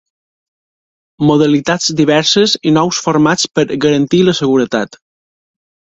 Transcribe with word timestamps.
Modalitats 1.31 1.91
diverses 2.01 2.57
i 2.71 2.73
nous 2.79 3.03
formats 3.09 3.47
per 3.59 3.67
garantir 3.87 4.23
la 4.31 4.39
seguretat. 4.45 4.99